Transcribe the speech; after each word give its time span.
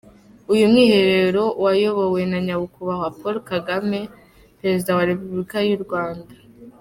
Uyu 0.53 0.65
Mwiherero 0.71 1.43
wayobowe 1.63 2.21
na 2.31 2.39
Nyakubahwa 2.45 3.07
Paul 3.19 3.35
Kagame, 3.51 3.99
Perezida 4.59 4.91
wa 4.97 5.07
Repubulika 5.09 5.57
y’u 5.69 5.81
Rwanda. 5.85 6.33